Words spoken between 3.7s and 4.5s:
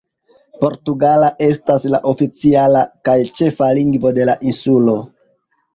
lingvo de la